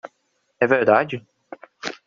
[0.59, 1.23] É verdade?